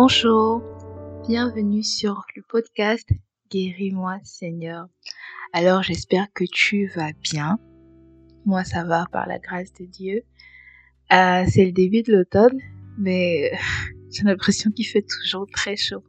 [0.00, 0.62] Bonjour,
[1.26, 3.08] bienvenue sur le podcast
[3.50, 4.86] Guéris-moi Seigneur.
[5.52, 7.58] Alors j'espère que tu vas bien.
[8.46, 10.22] Moi ça va par la grâce de Dieu.
[11.12, 12.60] Euh, c'est le début de l'automne,
[12.96, 13.50] mais
[14.12, 16.04] j'ai l'impression qu'il fait toujours très chaud.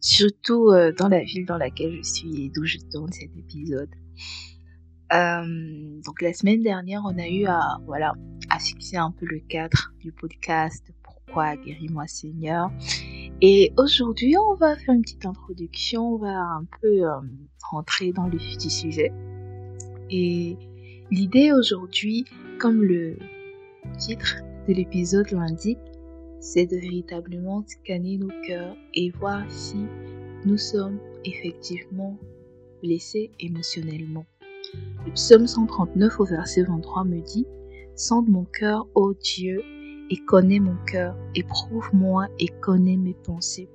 [0.00, 3.94] Surtout euh, dans la ville dans laquelle je suis et d'où je tourne cet épisode.
[5.12, 8.12] Euh, donc la semaine dernière, on a eu à voilà
[8.50, 10.84] à fixer un peu le cadre du podcast.
[11.30, 12.72] Pourquoi guéris-moi Seigneur
[13.40, 16.14] Et aujourd'hui, on va faire une petite introduction.
[16.14, 17.20] On va un peu euh,
[17.70, 19.12] rentrer dans le sujet.
[20.10, 20.56] Et
[21.12, 22.24] l'idée aujourd'hui,
[22.58, 23.16] comme le
[23.96, 25.78] titre de l'épisode l'indique,
[26.40, 29.86] c'est de véritablement scanner nos cœurs et voir si
[30.44, 32.18] nous sommes effectivement
[32.82, 34.26] blessés émotionnellement.
[35.06, 37.46] Le psaume 139 au verset 23 me dit
[37.94, 39.62] Sente mon cœur, ô Dieu,
[40.10, 43.68] et connais mon cœur, éprouve-moi et connais mes pensées.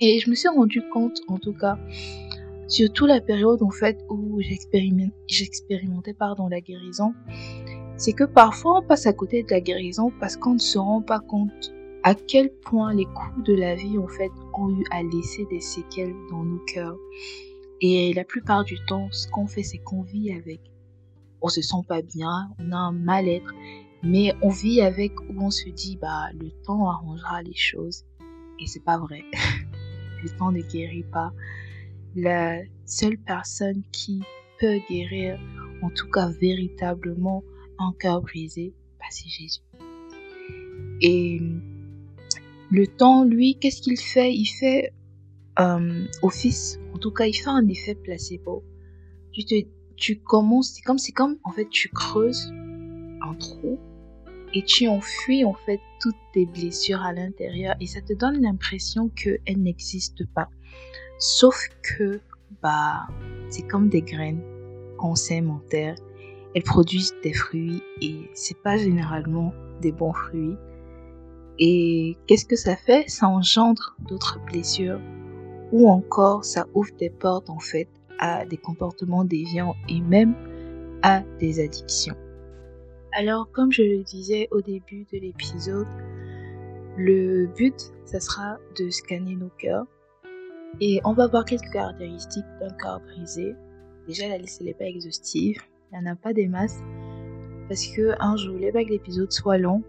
[0.00, 1.78] Et je me suis rendu compte, en tout cas,
[2.68, 4.40] surtout la période en fait où
[5.26, 7.14] j'expérimentais pardon la guérison,
[7.96, 11.00] c'est que parfois on passe à côté de la guérison parce qu'on ne se rend
[11.00, 15.02] pas compte à quel point les coups de la vie en fait ont eu à
[15.02, 16.98] laisser des séquelles dans nos cœurs.
[17.80, 20.60] Et la plupart du temps, ce qu'on fait, c'est qu'on vit avec.
[21.40, 23.52] On se sent pas bien, on a un mal-être,
[24.04, 28.04] mais on vit avec où on se dit bah le temps arrangera les choses.
[28.60, 29.24] Et c'est pas vrai.
[30.22, 31.32] le temps ne guérit pas.
[32.14, 34.22] La seule personne qui
[34.60, 35.38] peut guérir,
[35.82, 37.42] en tout cas véritablement
[37.78, 39.60] un cœur brisé, bah, c'est Jésus.
[41.00, 41.40] Et
[42.70, 44.32] le temps, lui, qu'est-ce qu'il fait?
[44.32, 44.92] Il fait
[45.58, 48.62] euh, office, en tout cas, il fait un effet placebo.
[49.32, 49.54] Tu te,
[49.96, 52.52] tu commences, c'est comme, c'est comme, en fait, tu creuses
[53.22, 53.78] un trou
[54.54, 59.08] et tu enfuis, en fait, toutes tes blessures à l'intérieur et ça te donne l'impression
[59.08, 60.48] qu'elles n'existent pas.
[61.18, 62.20] Sauf que,
[62.62, 63.06] bah,
[63.48, 64.42] c'est comme des graines
[64.96, 65.96] qu'on sème en terre.
[66.54, 70.56] Elles produisent des fruits et c'est pas généralement des bons fruits.
[71.58, 73.08] Et qu'est-ce que ça fait?
[73.08, 75.00] Ça engendre d'autres blessures
[75.72, 77.88] ou encore ça ouvre des portes en fait
[78.20, 80.34] à des comportements déviants et même
[81.02, 82.16] à des addictions.
[83.16, 85.86] Alors comme je le disais au début de l'épisode,
[86.96, 89.86] le but, ça sera de scanner nos cœurs
[90.80, 93.54] et on va voir quelques caractéristiques d'un cœur brisé.
[94.08, 95.60] Déjà la liste n'est pas exhaustive,
[95.92, 96.80] il n'y en a pas des masses
[97.68, 99.84] parce que un, je voulais pas que l'épisode soit long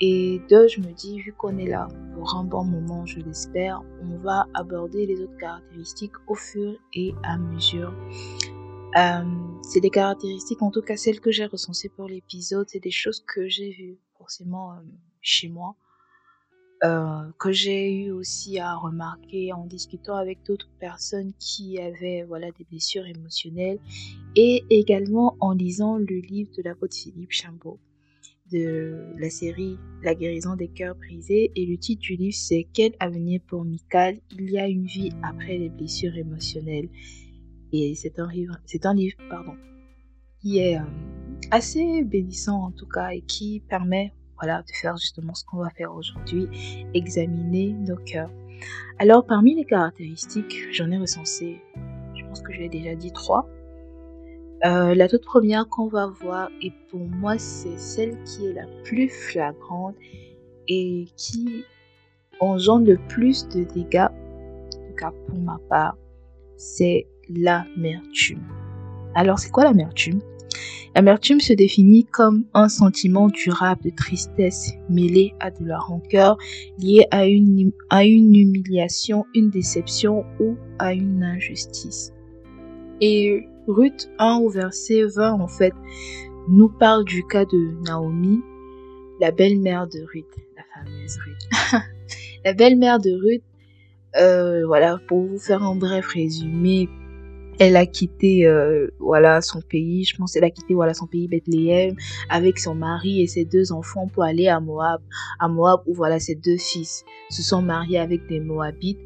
[0.00, 3.82] et deux, je me dis, vu qu'on est là pour un bon moment, je l'espère,
[4.02, 7.92] on va aborder les autres caractéristiques au fur et à mesure.
[8.96, 9.22] Euh,
[9.62, 13.22] c'est des caractéristiques, en tout cas celles que j'ai recensées pour l'épisode, c'est des choses
[13.26, 14.76] que j'ai vues forcément euh,
[15.20, 15.76] chez moi,
[16.84, 22.50] euh, que j'ai eu aussi à remarquer en discutant avec d'autres personnes qui avaient voilà
[22.52, 23.78] des blessures émotionnelles
[24.36, 27.78] et également en lisant le livre de l'apôtre Philippe Chambaud
[28.50, 32.92] de la série La guérison des cœurs brisés et le titre du livre c'est Quel
[33.00, 34.20] avenir pour Michael?
[34.30, 36.88] Il y a une vie après les blessures émotionnelles.
[37.72, 39.54] Et c'est un livre, c'est un livre pardon,
[40.40, 40.84] qui est euh,
[41.50, 45.70] assez bénissant en tout cas et qui permet voilà, de faire justement ce qu'on va
[45.70, 46.48] faire aujourd'hui,
[46.94, 48.30] examiner nos cœurs.
[48.98, 51.60] Alors parmi les caractéristiques, j'en ai recensé,
[52.14, 53.48] je pense que je l'ai déjà dit trois.
[54.64, 58.66] Euh, la toute première qu'on va voir, et pour moi c'est celle qui est la
[58.84, 59.94] plus flagrante
[60.66, 61.64] et qui
[62.40, 65.96] engendre le plus de dégâts, en tout cas pour ma part,
[66.56, 68.42] c'est l'amertume.
[69.14, 70.20] Alors c'est quoi l'amertume?
[70.94, 76.38] L'amertume se définit comme un sentiment durable de tristesse mêlé à de la rancœur
[76.78, 82.12] lié à une, à une humiliation, une déception ou à une injustice.
[83.00, 85.74] Et Ruth 1 au verset 20 en fait
[86.48, 88.40] nous parle du cas de Naomi,
[89.20, 90.26] la belle-mère de Ruth,
[90.56, 91.82] la fameuse Ruth.
[92.44, 93.44] la belle-mère de Ruth,
[94.16, 96.88] euh, voilà, pour vous faire un bref résumé,
[97.58, 101.28] elle a quitté euh, voilà son pays, je pense elle a quitté voilà son pays
[101.28, 101.96] Bethléem
[102.28, 105.00] avec son mari et ses deux enfants pour aller à Moab,
[105.40, 109.00] à Moab où voilà ses deux fils se sont mariés avec des Moabites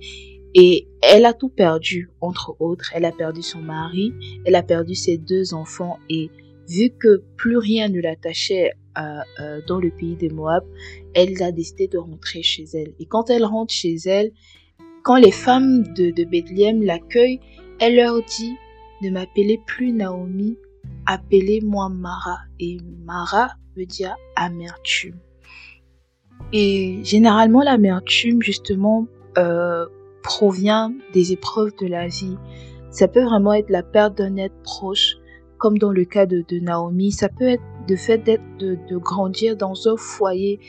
[0.54, 2.90] et elle a tout perdu, entre autres.
[2.94, 4.12] Elle a perdu son mari,
[4.44, 6.31] elle a perdu ses deux enfants et
[6.69, 10.64] vu que plus rien ne l'attachait euh, euh, dans le pays de Moab,
[11.14, 12.93] elle a décidé de rentrer chez elle.
[13.00, 14.32] Et quand elle rentre chez elle,
[15.02, 17.40] quand les femmes de, de Bethléem l'accueillent,
[17.82, 18.56] elle leur dit
[19.02, 20.56] ne m'appelez plus Naomi,
[21.06, 22.38] appelez-moi Mara.
[22.61, 25.17] Et Mara veut dire amertume.
[26.52, 29.87] Et généralement, l'amertume, justement, euh,
[30.23, 32.37] provient des épreuves de la vie.
[32.90, 35.17] Ça peut vraiment être la perte d'un être proche,
[35.58, 37.11] comme dans le cas de, Naomi.
[37.11, 40.61] Ça peut être le fait d'être, de grandir dans un foyer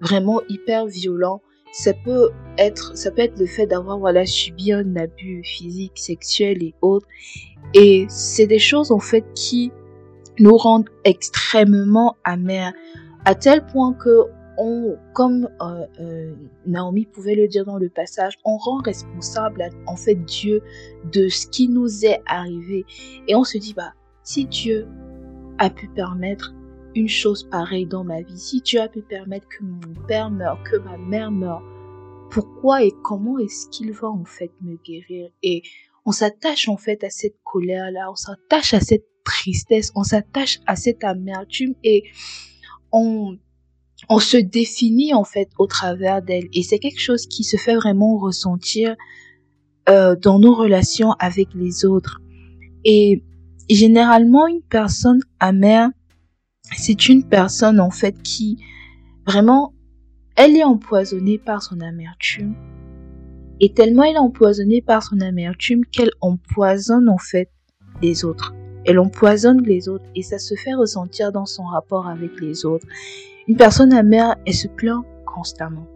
[0.00, 1.42] vraiment hyper violent.
[1.72, 6.62] Ça peut être, ça peut être le fait d'avoir, voilà, subi un abus physique, sexuel
[6.62, 7.06] et autres.
[7.74, 9.72] Et c'est des choses, en fait, qui
[10.38, 12.72] nous rendent extrêmement amers.
[13.24, 14.26] À tel point que
[14.58, 16.34] on, comme euh, euh,
[16.66, 20.62] Naomi pouvait le dire dans le passage, on rend responsable en fait Dieu
[21.10, 22.84] de ce qui nous est arrivé.
[23.28, 24.86] Et on se dit, bah, si Dieu
[25.58, 26.54] a pu permettre
[26.94, 30.62] une chose pareille dans ma vie, si Dieu a pu permettre que mon père meure,
[30.64, 31.62] que ma mère meure,
[32.30, 35.30] pourquoi et comment est-ce qu'il va en fait me guérir?
[35.42, 35.62] Et
[36.04, 40.76] on s'attache en fait à cette colère-là, on s'attache à cette tristesse, on s'attache à
[40.76, 42.04] cette amertume et
[42.90, 43.36] on
[44.08, 46.48] on se définit en fait au travers d'elle.
[46.52, 48.96] Et c'est quelque chose qui se fait vraiment ressentir
[49.88, 52.20] euh, dans nos relations avec les autres.
[52.84, 53.22] Et
[53.70, 55.90] généralement, une personne amère,
[56.70, 58.58] c'est une personne en fait qui
[59.26, 59.74] vraiment,
[60.36, 62.54] elle est empoisonnée par son amertume.
[63.60, 67.50] Et tellement elle est empoisonnée par son amertume qu'elle empoisonne en fait
[68.00, 68.54] les autres.
[68.84, 72.86] Elle empoisonne les autres et ça se fait ressentir dans son rapport avec les autres.
[73.46, 75.86] Une personne amère, elle se plaint constamment.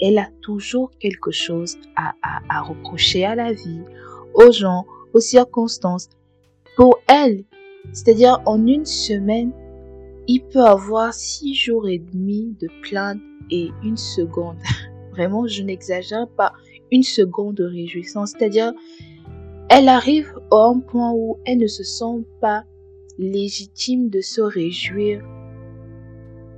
[0.00, 2.14] Elle a toujours quelque chose à,
[2.48, 3.82] à, reprocher à la vie,
[4.34, 4.84] aux gens,
[5.14, 6.08] aux circonstances.
[6.76, 7.44] Pour elle,
[7.92, 9.52] c'est-à-dire en une semaine,
[10.28, 13.20] il peut avoir six jours et demi de plainte
[13.50, 14.56] et une seconde.
[15.12, 16.52] Vraiment, je n'exagère pas,
[16.90, 18.32] une seconde de réjouissance.
[18.32, 18.72] C'est-à-dire,
[19.68, 22.64] elle arrive à un point où elle ne se sent pas
[23.18, 25.22] légitime de se réjouir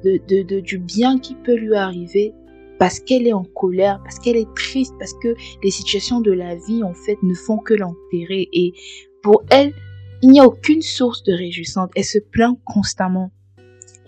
[0.04, 2.34] de, du bien qui peut lui arriver
[2.78, 6.56] parce qu'elle est en colère, parce qu'elle est triste, parce que les situations de la
[6.56, 8.48] vie, en fait, ne font que l'enterrer.
[8.52, 8.72] Et
[9.22, 9.72] pour elle,
[10.22, 11.88] il n'y a aucune source de réjouissance.
[11.94, 13.30] Elle se plaint constamment.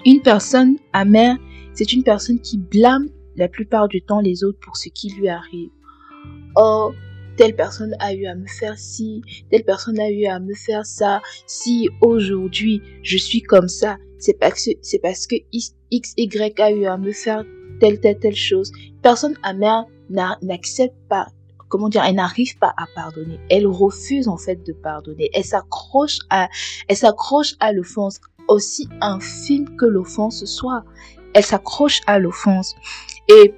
[0.05, 1.37] Une personne amère,
[1.75, 5.29] c'est une personne qui blâme la plupart du temps les autres pour ce qui lui
[5.29, 5.71] arrive.
[6.57, 6.93] Oh,
[7.37, 10.87] telle personne a eu à me faire ci, telle personne a eu à me faire
[10.87, 11.21] ça.
[11.47, 15.75] Si aujourd'hui je suis comme ça, c'est parce que, X,
[16.17, 17.45] Y a eu à me faire
[17.81, 18.73] telle, telle, telle chose.
[19.03, 21.27] Personne amère n'accepte pas,
[21.69, 23.39] comment dire, elle n'arrive pas à pardonner.
[23.51, 25.29] Elle refuse, en fait, de pardonner.
[25.35, 26.49] Elle s'accroche à,
[26.89, 30.85] elle s'accroche à l'offense, aussi infime que l'offense soit.
[31.35, 32.75] Elle s'accroche à l'offense.
[33.29, 33.55] Et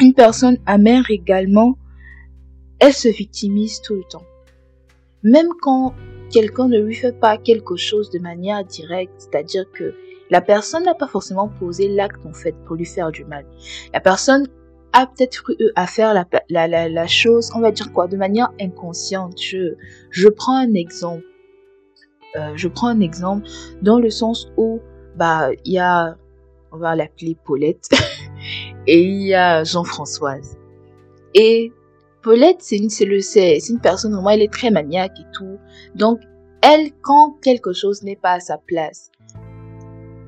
[0.00, 1.78] une personne amère également,
[2.80, 4.24] elle se victimise tout le temps.
[5.22, 5.94] Même quand
[6.30, 9.94] quelqu'un ne lui fait pas quelque chose de manière directe, c'est-à-dire que
[10.30, 13.44] la personne n'a pas forcément posé l'acte en fait pour lui faire du mal.
[13.92, 14.48] La personne
[14.92, 19.40] a peut-être eu à faire la, la, chose, on va dire quoi, de manière inconsciente.
[19.40, 19.74] Je,
[20.10, 21.24] je prends un exemple.
[22.36, 23.46] Euh, je prends un exemple
[23.82, 24.80] dans le sens où
[25.16, 26.16] bah il y a,
[26.72, 27.88] on va l'appeler Paulette,
[28.86, 30.56] et il y a Jean-Françoise.
[31.34, 31.72] Et
[32.22, 35.58] Paulette, c'est une, c'est c'est, une personne, elle est très maniaque et tout.
[35.94, 36.20] Donc,
[36.62, 39.10] elle, quand quelque chose n'est pas à sa place,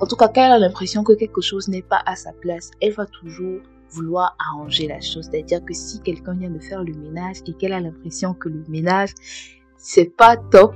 [0.00, 2.70] en tout cas, quand elle a l'impression que quelque chose n'est pas à sa place,
[2.80, 5.28] elle va toujours vouloir arranger la chose.
[5.30, 8.64] C'est-à-dire que si quelqu'un vient de faire le ménage et qu'elle a l'impression que le
[8.68, 9.10] ménage,
[9.76, 10.74] c'est pas top,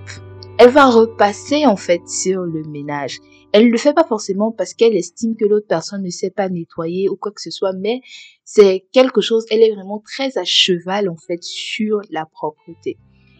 [0.58, 3.20] elle va repasser en fait sur le ménage.
[3.52, 6.48] Elle ne le fait pas forcément parce qu'elle estime que l'autre personne ne sait pas
[6.48, 8.00] nettoyer ou quoi que ce soit, mais
[8.44, 12.98] c'est quelque chose, elle est vraiment très à cheval en fait sur la propreté.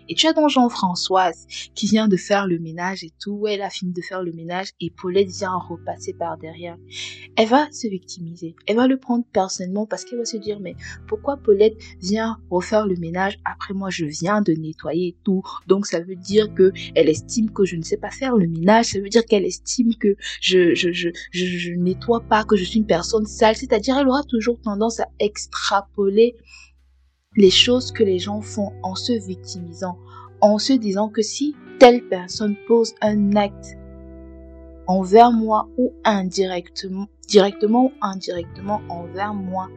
[0.08, 3.46] Et tu as donc Jean-Françoise qui vient de faire le ménage et tout.
[3.46, 6.76] Elle a fini de faire le ménage et Paulette vient repasser par derrière.
[7.36, 8.56] Elle va se victimiser.
[8.66, 10.74] Elle va le prendre personnellement parce qu'elle va se dire mais
[11.06, 13.90] pourquoi Paulette vient refaire le ménage après moi?
[13.90, 15.42] Je viens de nettoyer tout.
[15.66, 18.86] Donc ça veut dire que elle estime que je ne sais pas faire le ménage.
[18.86, 22.64] Ça veut dire qu'elle estime que je, je, je, je, je nettoie pas, que je
[22.64, 23.56] suis une personne sale.
[23.56, 26.34] C'est-à-dire elle aura toujours tendance à extrapoler
[27.38, 29.96] les choses que les gens font en se victimisant,
[30.40, 33.78] en se disant que si telle personne pose un acte
[34.88, 39.68] envers moi ou indirectement, directement ou indirectement envers moi,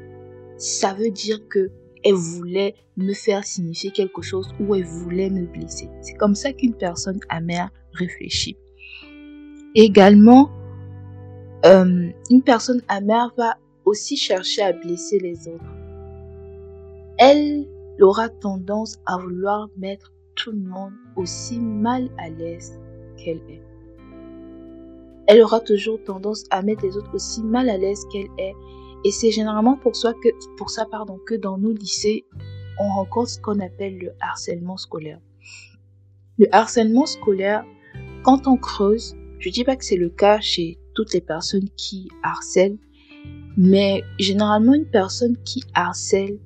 [0.57, 1.71] ça veut dire que
[2.03, 5.87] elle voulait me faire signifier quelque chose ou elle voulait me blesser.
[6.01, 8.57] C'est comme ça qu'une personne amère réfléchit.
[9.75, 10.49] Également,
[11.67, 15.80] euh, une personne amère va aussi chercher à blesser les autres
[17.21, 17.67] elle
[17.99, 22.79] aura tendance à vouloir mettre tout le monde aussi mal à l'aise
[23.15, 23.61] qu'elle est.
[25.27, 28.55] Elle aura toujours tendance à mettre les autres aussi mal à l'aise qu'elle est.
[29.05, 30.71] Et c'est généralement pour ça, que, pour
[31.27, 32.25] que dans nos lycées,
[32.79, 35.19] on rencontre ce qu'on appelle le harcèlement scolaire.
[36.39, 37.63] Le harcèlement scolaire,
[38.23, 42.09] quand on creuse, je dis pas que c'est le cas chez toutes les personnes qui
[42.23, 42.79] harcèlent,
[43.57, 46.39] mais généralement une personne qui harcèle,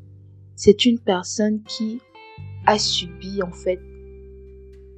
[0.55, 1.99] c'est une personne qui
[2.65, 3.79] a subi en fait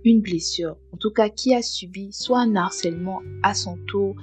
[0.03, 4.15] une blessure, en tout cas qui a subi soit un harcèlement à son tour,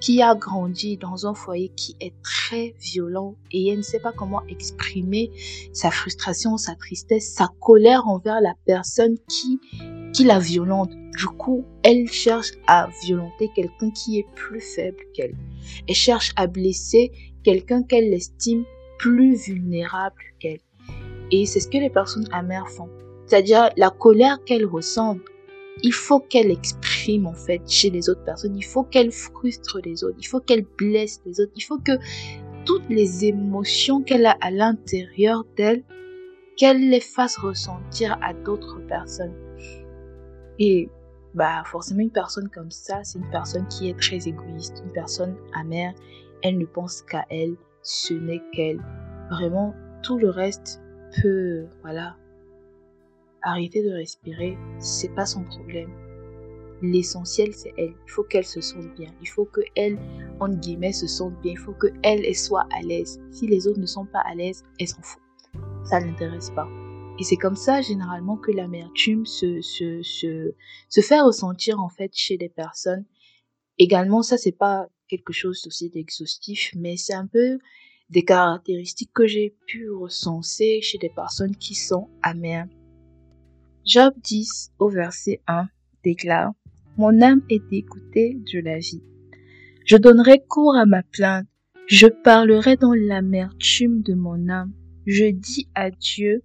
[0.00, 4.12] qui a grandi dans un foyer qui est très violent et elle ne sait pas
[4.12, 5.30] comment exprimer
[5.72, 9.60] sa frustration, sa tristesse, sa colère envers la personne qui,
[10.12, 10.90] qui la violente.
[11.18, 15.36] Du coup, elle cherche à violenter quelqu'un qui est plus faible qu'elle.
[15.86, 17.12] Elle cherche à blesser
[17.44, 18.64] quelqu'un qu'elle estime
[18.98, 20.60] plus vulnérable qu'elle.
[21.30, 22.88] Et c'est ce que les personnes amères font.
[23.26, 25.20] C'est-à-dire la colère qu'elles ressentent,
[25.82, 30.04] il faut qu'elle exprime en fait chez les autres personnes, il faut qu'elle frustre les
[30.04, 31.92] autres, il faut qu'elle blesse les autres, il faut que
[32.64, 35.82] toutes les émotions qu'elle a à l'intérieur d'elle,
[36.56, 39.34] qu'elle les fasse ressentir à d'autres personnes.
[40.58, 40.90] Et
[41.34, 45.36] bah forcément une personne comme ça, c'est une personne qui est très égoïste, une personne
[45.54, 45.94] amère,
[46.42, 48.80] elle ne pense qu'à elle, ce n'est qu'elle.
[49.30, 50.82] Vraiment, tout le reste
[51.20, 52.16] peut, voilà,
[53.42, 55.90] arrêter de respirer, c'est pas son problème.
[56.82, 57.94] L'essentiel, c'est elle.
[58.06, 59.12] Il faut qu'elle se sente bien.
[59.20, 59.98] Il faut que elle,
[60.40, 61.52] entre guillemets, se sente bien.
[61.52, 63.20] Il faut que elle, soit à l'aise.
[63.30, 65.20] Si les autres ne sont pas à l'aise, elle s'en fout.
[65.84, 66.68] Ça l'intéresse pas.
[67.18, 70.54] Et c'est comme ça, généralement, que l'amertume se, se, se,
[70.88, 73.04] se fait ressentir, en fait, chez les personnes.
[73.76, 77.58] Également, ça, c'est pas quelque chose aussi d'exhaustif, mais c'est un peu
[78.10, 82.66] des caractéristiques que j'ai pu recenser chez des personnes qui sont amères.
[83.84, 85.68] Job 10 au verset 1
[86.04, 86.52] déclare,
[86.96, 89.02] Mon âme est dégoûtée de la vie.
[89.84, 91.46] Je donnerai cours à ma plainte.
[91.86, 94.72] Je parlerai dans l'amertume de mon âme.
[95.06, 96.42] Je dis à Dieu,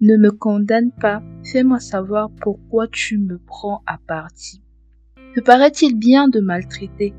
[0.00, 4.62] ne me condamne pas, fais-moi savoir pourquoi tu me prends à partie.
[5.34, 7.14] Te paraît-il bien de maltraiter,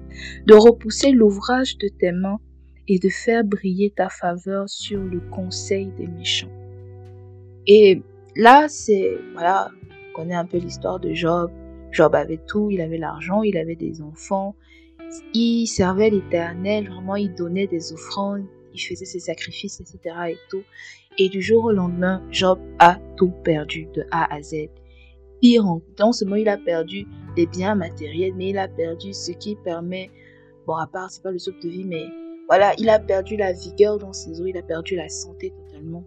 [0.45, 2.39] de repousser l'ouvrage de tes mains
[2.89, 6.51] et de faire briller ta faveur sur le conseil des méchants?
[7.65, 8.01] Et
[8.35, 9.69] Là, c'est, voilà,
[10.11, 11.51] on connaît un peu l'histoire de Job.
[11.91, 14.55] Job avait tout, il avait l'argent, il avait des enfants,
[15.33, 20.15] il servait l'Éternel, vraiment, il donnait des offrandes, il faisait ses sacrifices, etc.
[20.29, 20.61] et tout.
[21.17, 24.69] Et du jour au lendemain, Job a tout perdu de A à Z.
[25.41, 25.65] Pire,
[25.97, 29.55] dans ce moment, il a perdu les biens matériels, mais il a perdu ce qui
[29.55, 30.11] permet,
[30.67, 32.05] bon, à part, c'est pas le soupe de vie, mais
[32.49, 36.03] voilà, il a perdu la vigueur dans ses os, il a perdu la santé totalement.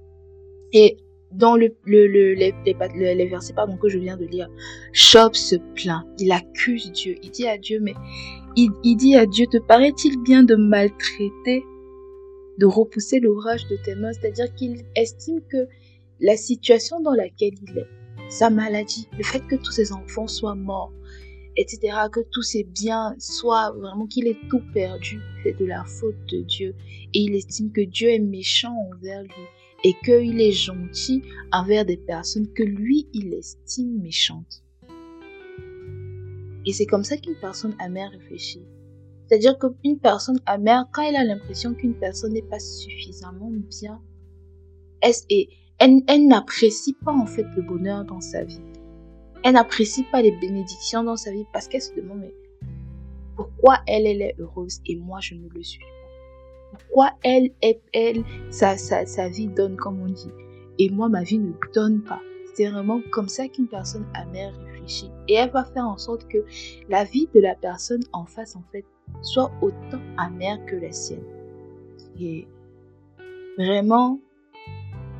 [0.72, 0.96] Et
[1.30, 4.50] dans le, le, le les, versets que je viens de lire,
[4.92, 7.94] Job se plaint, il accuse Dieu, il dit à Dieu, mais
[8.56, 11.64] il, il dit à Dieu, te paraît-il bien de maltraiter,
[12.58, 15.68] de repousser l'ouvrage de tes mains, c'est-à-dire qu'il estime que
[16.18, 17.88] la situation dans laquelle il est,
[18.28, 20.92] sa maladie, le fait que tous ses enfants soient morts,
[21.56, 26.24] etc., que tous ses biens soient vraiment qu'il ait tout perdu, c'est de la faute
[26.30, 26.74] de Dieu.
[27.14, 29.30] Et il estime que Dieu est méchant envers lui
[29.84, 34.62] et qu'il est gentil envers des personnes que lui, il estime méchantes.
[36.64, 38.62] Et c'est comme ça qu'une personne amère réfléchit.
[39.26, 44.00] C'est-à-dire qu'une personne amère, quand elle a l'impression qu'une personne n'est pas suffisamment bien,
[45.00, 45.14] elle,
[46.06, 48.60] elle n'apprécie pas en fait le bonheur dans sa vie.
[49.44, 52.34] Elle n'apprécie pas les bénédictions dans sa vie parce qu'elle se demande mais
[53.36, 56.78] pourquoi elle, elle est heureuse et moi je ne le suis pas?
[56.78, 60.30] Pourquoi elle, elle, elle sa, sa, sa vie donne comme on dit
[60.78, 62.20] et moi ma vie ne donne pas?
[62.54, 66.44] C'est vraiment comme ça qu'une personne amère réfléchit et elle va faire en sorte que
[66.88, 68.84] la vie de la personne en face en fait
[69.22, 71.24] soit autant amère que la sienne.
[72.20, 72.46] Et
[73.58, 74.20] vraiment,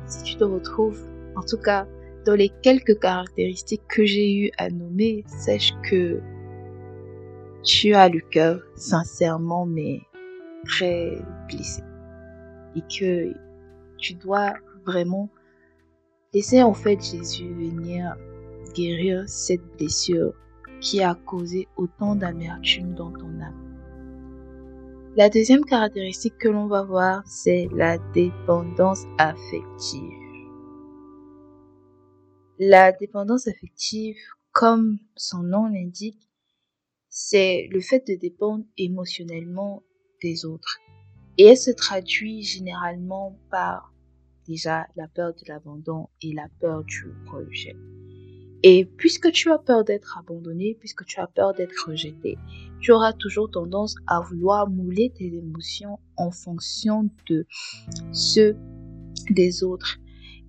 [0.05, 1.87] si tu te retrouves, en tout cas,
[2.25, 6.21] dans les quelques caractéristiques que j'ai eu à nommer, sache que
[7.63, 10.01] tu as le cœur sincèrement mais
[10.65, 11.17] très
[11.49, 11.81] blessé
[12.75, 13.33] et que
[13.97, 14.53] tu dois
[14.85, 15.29] vraiment
[16.33, 18.15] laisser en fait Jésus venir
[18.73, 20.33] guérir cette blessure
[20.81, 23.63] qui a causé autant d'amertume dans ton âme.
[25.15, 30.22] La deuxième caractéristique que l'on va voir, c'est la dépendance affective.
[32.59, 34.17] La dépendance affective,
[34.51, 36.29] comme son nom l'indique,
[37.09, 39.83] c'est le fait de dépendre émotionnellement
[40.21, 40.79] des autres.
[41.37, 43.91] Et elle se traduit généralement par
[44.47, 47.75] déjà la peur de l'abandon et la peur du rejet.
[48.61, 52.37] Et puisque tu as peur d'être abandonné, puisque tu as peur d'être rejeté,
[52.79, 57.45] tu auras toujours tendance à vouloir mouler tes émotions en fonction de
[58.11, 58.55] ceux
[59.29, 59.99] des autres.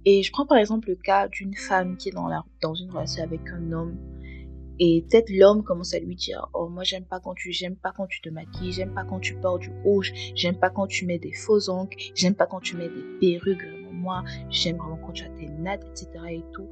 [0.06, 3.40] Et je prends par exemple le cas d'une femme qui est dans, une relation avec
[3.48, 3.96] un homme.
[4.80, 7.92] Et peut-être l'homme commence à lui dire Oh, moi, j'aime pas quand tu j'aime pas
[7.96, 11.06] quand tu te maquilles, j'aime pas quand tu portes du rouge, j'aime pas quand tu
[11.06, 13.66] mets des faux ongles, j'aime pas quand tu mets des perruques.
[13.92, 16.08] Moi, j'aime vraiment quand tu as tes nattes, etc.
[16.30, 16.66] et tout.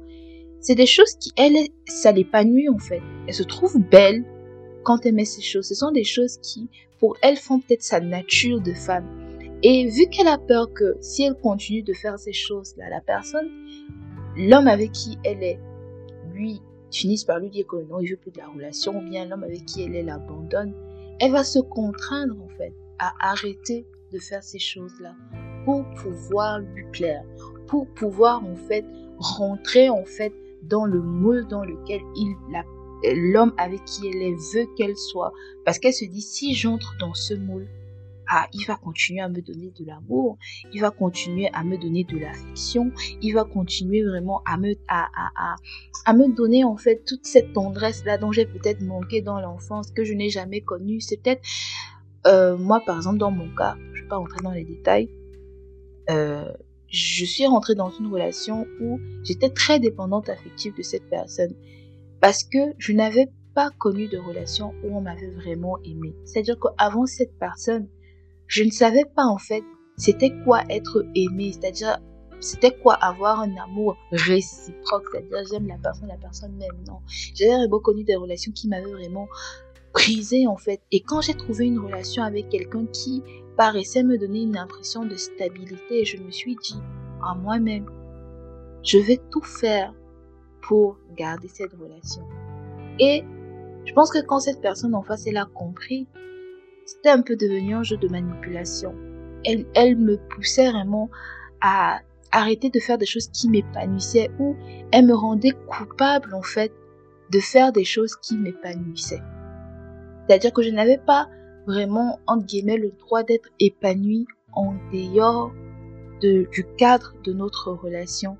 [0.59, 1.55] C'est des choses qui, elle,
[1.87, 3.01] ça l'épanouit en fait.
[3.27, 4.23] Elle se trouve belle
[4.83, 5.67] quand elle met ces choses.
[5.67, 9.32] Ce sont des choses qui, pour elle, font peut-être sa nature de femme.
[9.65, 13.49] Et vu qu'elle a peur que si elle continue de faire ces choses-là, la personne,
[14.35, 15.59] l'homme avec qui elle est,
[16.33, 19.25] lui, finisse par lui dire que non, il veut plus de la relation, ou bien
[19.25, 20.73] l'homme avec qui elle est l'abandonne,
[21.21, 25.15] elle va se contraindre en fait à arrêter de faire ces choses-là
[25.63, 27.23] pour pouvoir lui plaire,
[27.67, 28.85] pour pouvoir en fait
[29.17, 32.35] rentrer en fait dans le moule dans lequel il
[33.31, 35.33] l'homme avec qui elle est veut qu'elle soit.
[35.65, 37.67] Parce qu'elle se dit si j'entre dans ce moule
[38.35, 40.39] ah, il va continuer à me donner de l'amour,
[40.73, 45.03] il va continuer à me donner de l'affection, il va continuer vraiment à me, à,
[45.15, 45.55] à,
[46.05, 50.03] à, me donner en fait toute cette tendresse-là dont j'ai peut-être manqué dans l'enfance, que
[50.03, 50.99] je n'ai jamais connue.
[50.99, 51.43] C'est peut-être,
[52.25, 55.11] euh, moi par exemple dans mon cas, je ne vais pas rentrer dans les détails,
[56.09, 56.51] euh,
[56.87, 61.53] je suis rentrée dans une relation où j'étais très dépendante affective de cette personne
[62.19, 66.15] parce que je n'avais pas connu de relation où on m'avait vraiment aimé.
[66.25, 67.87] C'est-à-dire qu'avant cette personne,
[68.53, 69.63] je ne savais pas en fait
[69.97, 71.97] c'était quoi être aimé, c'est-à-dire
[72.39, 76.83] c'était quoi avoir un amour réciproque, c'est-à-dire j'aime la personne, la personne m'aime.
[76.87, 76.99] Non,
[77.33, 79.27] j'avais vraiment connu des relations qui m'avaient vraiment
[79.91, 80.81] brisé en fait.
[80.91, 83.23] Et quand j'ai trouvé une relation avec quelqu'un qui
[83.57, 86.79] paraissait me donner une impression de stabilité, je me suis dit
[87.23, 87.87] à moi-même,
[88.83, 89.95] je vais tout faire
[90.61, 92.23] pour garder cette relation.
[92.99, 93.23] Et
[93.85, 96.07] je pense que quand cette personne en face, elle a compris
[96.85, 98.95] c'était un peu devenu un jeu de manipulation.
[99.45, 101.09] Elle, elle me poussait vraiment
[101.61, 104.55] à arrêter de faire des choses qui m'épanouissaient ou
[104.91, 106.73] elle me rendait coupable en fait
[107.31, 109.21] de faire des choses qui m'épanouissaient.
[110.27, 111.29] C'est-à-dire que je n'avais pas
[111.67, 115.51] vraiment, entre guillemets, le droit d'être épanouie en dehors
[116.21, 118.37] de, du cadre de notre relation.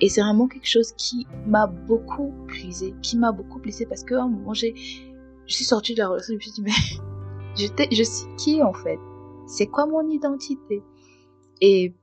[0.00, 4.22] Et c'est vraiment quelque chose qui m'a beaucoup brisé, qui m'a beaucoup blessé parce qu'à
[4.22, 4.68] un moment, je
[5.46, 6.72] suis sortie de la relation et je me suis dit, mais
[7.56, 8.98] je, je suis qui en fait
[9.46, 10.82] C'est quoi mon identité?
[11.60, 11.94] Et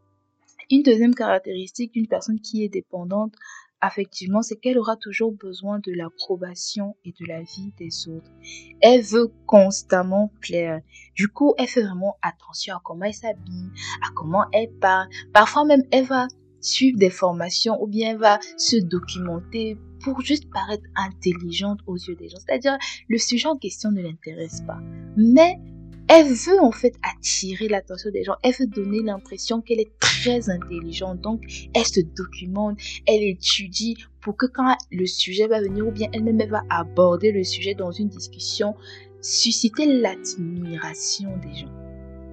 [0.69, 3.33] une deuxième caractéristique d'une personne qui est dépendante
[3.81, 8.31] affectivement, c'est qu'elle aura toujours besoin de l'approbation et de la vie des autres.
[8.79, 10.81] Elle veut constamment plaire.
[11.15, 13.71] Du coup, elle fait vraiment attention à comment elle s'habille,
[14.07, 15.09] à comment elle parle.
[15.33, 16.27] Parfois même, elle va
[16.61, 22.15] suivre des formations ou bien elle va se documenter pour juste paraître intelligente aux yeux
[22.15, 22.37] des gens.
[22.45, 24.79] C'est-à-dire, le sujet en question ne l'intéresse pas.
[25.17, 25.59] Mais
[26.07, 28.35] elle veut en fait attirer l'attention des gens.
[28.43, 31.21] Elle veut donner l'impression qu'elle est très intelligente.
[31.21, 31.41] Donc,
[31.73, 36.49] elle se documente, elle étudie pour que quand le sujet va venir ou bien elle-même
[36.49, 38.75] va aborder le sujet dans une discussion,
[39.21, 41.71] susciter l'admiration des gens.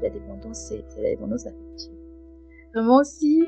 [0.03, 1.93] La dépendance, c'est la dépendance affective.
[2.75, 3.45] Vraiment, si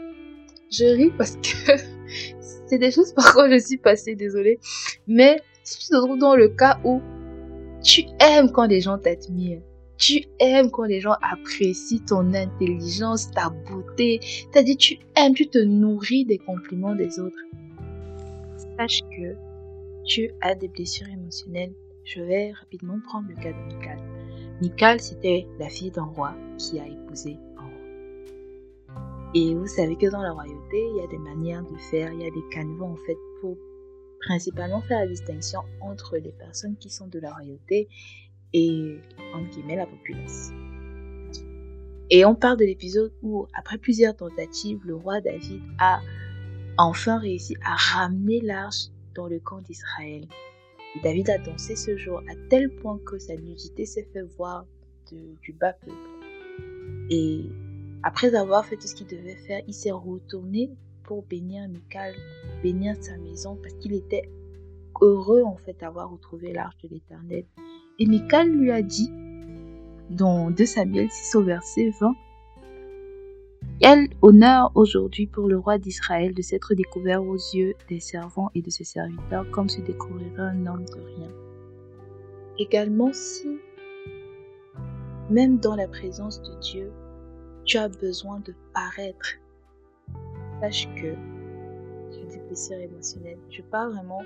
[0.71, 1.73] je ris parce que
[2.67, 4.59] c'est des choses par quoi je suis passée, désolée.
[5.07, 7.01] Mais si tu te trouves dans le cas où
[7.83, 9.63] tu aimes quand les gens t'admirent,
[9.97, 15.59] tu aimes quand les gens apprécient ton intelligence, ta beauté, c'est-à-dire tu aimes, tu te
[15.59, 17.37] nourris des compliments des autres.
[18.79, 19.37] Sache que
[20.05, 21.75] tu as des blessures émotionnelles.
[22.05, 23.99] Je vais rapidement prendre le cas de Mikal.
[24.63, 27.37] Mikal, c'était la fille d'un roi qui a épousé
[29.35, 32.21] et vous savez que dans la royauté, il y a des manières de faire, il
[32.21, 33.57] y a des canevas en fait pour
[34.21, 37.89] principalement faire la distinction entre les personnes qui sont de la royauté
[38.53, 38.99] et
[39.35, 40.51] entre guillemets la populace.
[42.11, 46.01] Et on parle de l'épisode où, après plusieurs tentatives, le roi David a
[46.77, 50.27] enfin réussi à ramener l'arche dans le camp d'Israël.
[50.97, 54.67] Et David a dansé ce jour à tel point que sa nudité s'est fait voir
[55.11, 55.95] du bas peuple.
[57.11, 57.45] Et
[58.03, 60.71] après avoir fait tout ce qu'il devait faire, il s'est retourné
[61.05, 62.15] pour bénir Michal,
[62.63, 64.31] bénir sa maison, parce qu'il était
[65.01, 67.45] heureux en fait d'avoir retrouvé l'arche de l'Éternel.
[67.99, 69.11] Et Michal lui a dit,
[70.09, 72.15] dans 2 Samuel 6 au verset 20,
[73.81, 78.63] quel honneur aujourd'hui pour le roi d'Israël de s'être découvert aux yeux des servants et
[78.63, 81.29] de ses serviteurs comme se découvrirait un homme de rien.
[82.59, 83.59] Également si,
[85.31, 86.93] même dans la présence de Dieu,
[87.71, 89.39] tu as besoin de paraître.
[90.61, 91.15] Sache que
[92.11, 93.39] je dis plaisir émotionnel.
[93.49, 94.23] Je parle vraiment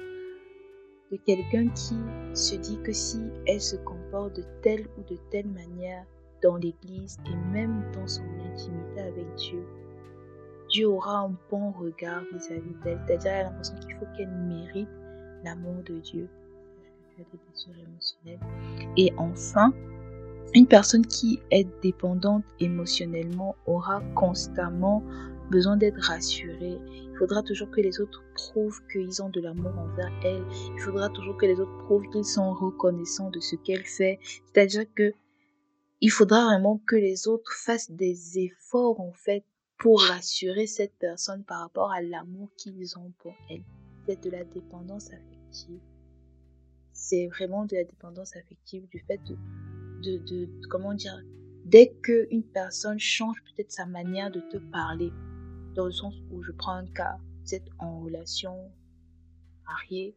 [1.12, 1.94] de quelqu'un qui
[2.32, 6.06] se dit que si elle se comporte de telle ou de telle manière
[6.42, 9.62] dans l'Église et même dans son intimité avec Dieu,
[10.70, 12.98] Dieu aura un bon regard vis-à-vis d'elle.
[13.06, 14.88] C'est-à-dire, elle a l'impression qu'il faut qu'elle mérite
[15.44, 16.30] l'amour de Dieu.
[18.96, 19.74] Et enfin,
[20.54, 25.02] une personne qui est dépendante émotionnellement aura constamment
[25.50, 26.78] besoin d'être rassurée.
[26.86, 30.44] Il faudra toujours que les autres prouvent qu'ils ont de l'amour envers elle.
[30.74, 34.18] Il faudra toujours que les autres prouvent qu'ils sont reconnaissants de ce qu'elle fait.
[34.22, 35.12] C'est-à-dire que
[36.00, 39.44] il faudra vraiment que les autres fassent des efforts en fait
[39.78, 43.64] pour rassurer cette personne par rapport à l'amour qu'ils ont pour elle.
[44.06, 45.80] C'est de la dépendance affective.
[46.92, 49.36] C'est vraiment de la dépendance affective du fait de,
[50.04, 51.18] de, comment dire,
[51.64, 55.12] dès qu'une personne change peut-être sa manière de te parler,
[55.74, 58.56] dans le sens où je prends un cas, vous êtes en relation
[59.66, 60.16] mariée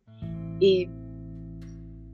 [0.62, 0.88] et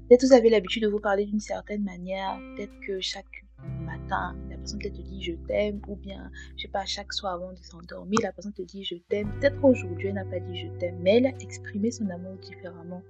[0.07, 3.43] peut-être vous avez l'habitude de vous parler d'une certaine manière, peut-être que chaque
[3.85, 7.33] matin, la personne peut-être te dit je t'aime, ou bien, je sais pas, chaque soir
[7.33, 9.31] avant de s'endormir, la personne te dit je t'aime.
[9.39, 13.01] Peut-être aujourd'hui, elle n'a pas dit je t'aime, mais elle a exprimé son amour différemment.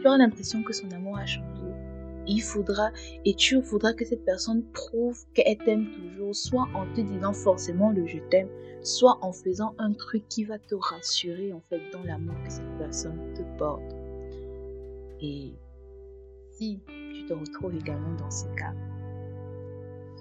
[0.00, 1.63] Tu auras l'impression que son amour a changé
[2.26, 2.90] il faudra,
[3.24, 7.90] et tu voudras que cette personne prouve qu'elle t'aime toujours, soit en te disant forcément
[7.90, 8.48] le je t'aime,
[8.82, 12.78] soit en faisant un truc qui va te rassurer en fait dans l'amour que cette
[12.78, 13.94] personne te porte.
[15.20, 15.52] Et
[16.52, 18.74] si tu te retrouves également dans ce cas,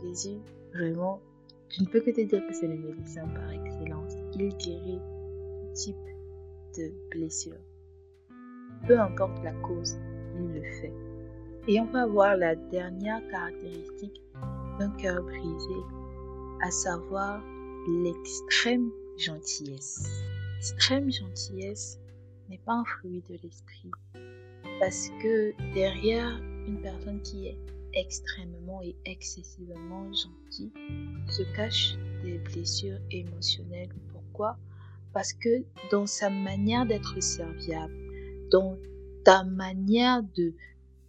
[0.02, 0.38] Jésus,
[0.74, 1.22] vraiment,
[1.70, 4.14] je ne peux que te dire que c'est le médecin par excellence.
[4.34, 5.96] Il guérit tout type
[6.78, 7.60] de blessure.
[8.88, 9.98] Peu importe la cause,
[10.36, 10.94] il le fait.
[11.66, 14.22] Et on va voir la dernière caractéristique
[14.80, 15.76] d'un cœur brisé,
[16.62, 17.42] à savoir
[18.04, 20.10] l'extrême gentillesse.
[20.56, 22.02] L'extrême gentillesse
[22.50, 23.92] n'est pas un fruit de l'esprit,
[24.82, 27.58] parce que derrière une personne qui est
[27.94, 30.74] extrêmement et excessivement gentille
[31.30, 33.94] se cachent des blessures émotionnelles.
[34.12, 34.58] Pourquoi?
[35.14, 37.96] Parce que dans sa manière d'être serviable,
[38.52, 38.78] dans
[39.24, 40.54] ta manière de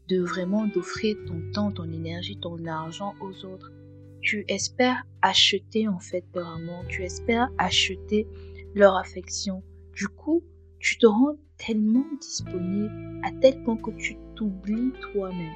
[0.08, 3.72] de vraiment d'offrir ton temps, ton énergie, ton argent aux autres.
[4.20, 8.26] Tu espères acheter en fait leur amour, tu espères acheter
[8.74, 9.62] leur affection.
[9.94, 10.42] Du coup,
[10.78, 15.54] tu te rends tellement disponible à tel point que tu t'oublies toi-même.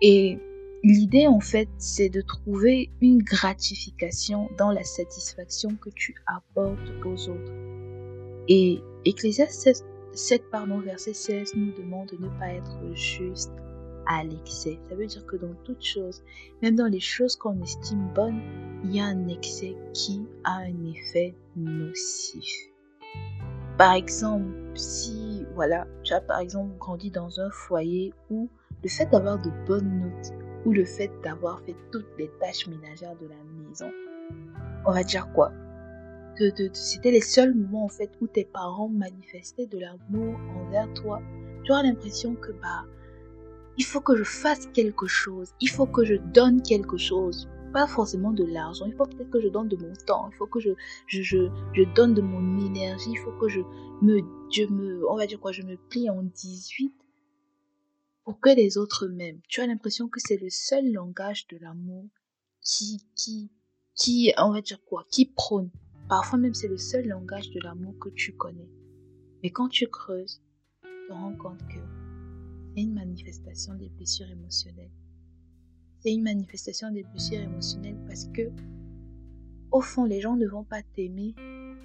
[0.00, 0.38] Et
[0.82, 7.28] l'idée en fait, c'est de trouver une gratification dans la satisfaction que tu apportes aux
[7.28, 7.52] autres.
[8.48, 13.52] Et Ecclésiaste 7, pardon, verset 16 nous demande de ne pas être juste
[14.06, 14.78] à l'excès.
[14.88, 16.22] Ça veut dire que dans toutes choses,
[16.62, 18.40] même dans les choses qu'on estime bonnes,
[18.84, 22.70] il y a un excès qui a un effet nocif.
[23.78, 28.48] Par exemple, si, voilà, tu as par exemple grandi dans un foyer où
[28.82, 30.32] le fait d'avoir de bonnes notes
[30.64, 33.90] ou le fait d'avoir fait toutes les tâches ménagères de la maison,
[34.86, 35.50] on va dire quoi?
[36.72, 41.20] C'était les seuls moments en fait où tes parents manifestaient de l'amour envers toi.
[41.64, 42.84] Tu auras l'impression que bah
[43.76, 47.88] il faut que je fasse quelque chose, il faut que je donne quelque chose, pas
[47.88, 50.60] forcément de l'argent, il faut peut-être que je donne de mon temps, il faut que
[50.60, 50.70] je,
[51.08, 53.60] je, je, je, donne de mon énergie, il faut que je
[54.00, 54.20] me,
[54.52, 56.92] je me, on va dire quoi, je me plie en 18
[58.24, 59.40] pour que les autres m'aiment.
[59.48, 62.04] Tu as l'impression que c'est le seul langage de l'amour
[62.60, 63.50] qui, qui,
[63.96, 65.70] qui, on va dire quoi, qui prône
[66.08, 68.68] Parfois même c'est le seul langage de l'amour que tu connais.
[69.42, 70.42] Mais quand tu creuses,
[70.82, 71.80] tu te rends compte que
[72.74, 74.90] c'est une manifestation des blessures émotionnelles.
[76.00, 78.50] C'est une manifestation des blessures émotionnelles parce que,
[79.70, 81.34] au fond, les gens ne vont pas t'aimer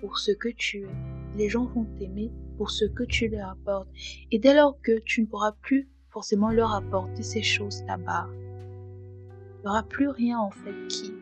[0.02, 1.38] pour ce que tu es.
[1.38, 3.90] Les gens vont t'aimer pour ce que tu leur apportes.
[4.32, 9.62] Et dès lors que tu ne pourras plus forcément leur apporter ces choses là-bas, il
[9.62, 11.14] n'y aura plus rien en fait qui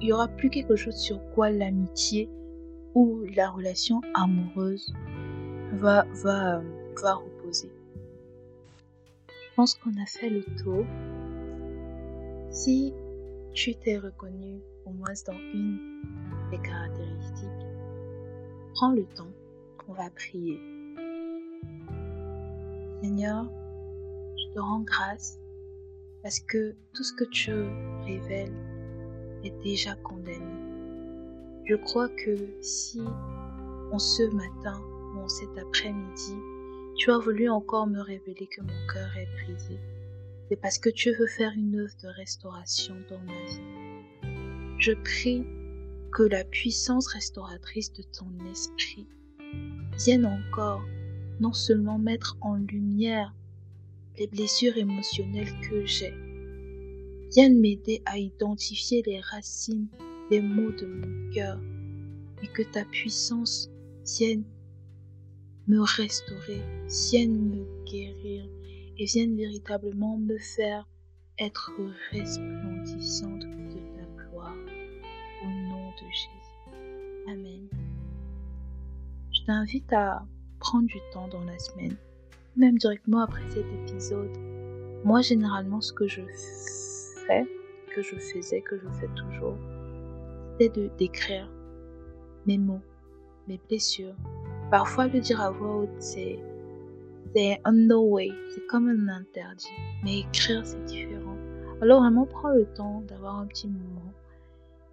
[0.00, 2.28] il y aura plus quelque chose sur quoi l'amitié
[2.94, 4.92] ou la relation amoureuse
[5.72, 6.62] va, va,
[7.02, 7.70] va reposer.
[9.28, 10.84] Je pense qu'on a fait le tour.
[12.50, 12.92] Si
[13.52, 16.02] tu t'es reconnu au moins dans une
[16.50, 17.66] des caractéristiques,
[18.74, 19.32] prends le temps,
[19.88, 20.60] on va prier.
[23.02, 23.50] Seigneur,
[24.36, 25.38] je te rends grâce
[26.22, 27.52] parce que tout ce que tu
[28.04, 28.77] révèles
[29.44, 30.38] est déjà condamné.
[31.64, 33.00] Je crois que si
[33.92, 34.80] en ce matin
[35.14, 36.34] ou en cet après-midi,
[36.96, 39.78] tu as voulu encore me révéler que mon cœur est brisé,
[40.48, 44.78] c'est parce que tu veux faire une œuvre de restauration dans ma vie.
[44.78, 45.44] Je prie
[46.12, 49.06] que la puissance restauratrice de ton esprit
[49.98, 50.82] vienne encore
[51.40, 53.34] non seulement mettre en lumière
[54.18, 56.14] les blessures émotionnelles que j'ai,
[57.30, 59.88] vienne m'aider à identifier les racines
[60.30, 61.58] des maux de mon cœur
[62.42, 63.70] et que ta puissance
[64.04, 64.44] vienne
[65.66, 66.62] me restaurer,
[67.10, 68.48] vienne me guérir
[68.96, 70.88] et vienne véritablement me faire
[71.38, 71.72] être
[72.10, 74.56] resplendissante de ta gloire
[75.44, 77.28] au nom de Jésus.
[77.28, 77.68] Amen.
[79.32, 80.26] Je t'invite à
[80.58, 81.96] prendre du temps dans la semaine,
[82.56, 84.36] même directement après cet épisode.
[85.04, 86.87] Moi, généralement, ce que je fais,
[87.94, 89.56] que je faisais, que je fais toujours,
[90.60, 91.50] de d'écrire
[92.46, 92.82] mes mots,
[93.46, 94.14] mes blessures.
[94.70, 96.38] Parfois, le dire à voix haute, c'est
[97.34, 99.68] c'est un no way, c'est comme un interdit.
[100.02, 101.36] Mais écrire, c'est différent.
[101.82, 104.12] Alors vraiment, prends le temps d'avoir un petit moment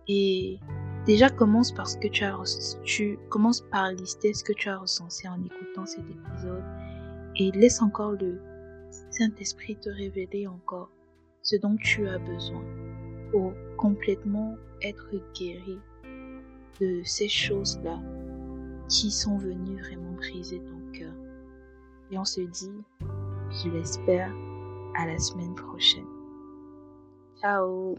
[0.08, 0.60] et
[1.06, 2.38] déjà commence par ce que tu as
[2.84, 6.64] tu commences par lister ce que tu as recensé en écoutant cet épisode
[7.38, 8.40] et laisse encore le
[9.10, 10.90] Saint-Esprit te révéler encore
[11.46, 12.64] ce dont tu as besoin
[13.32, 15.80] pour complètement être guéri
[16.82, 18.00] de ces choses-là
[18.90, 21.14] qui sont venues vraiment briser ton cœur.
[22.12, 22.72] Et on se dit,
[23.52, 24.32] je l'espère,
[24.98, 26.06] à la semaine prochaine.
[27.40, 27.96] Ciao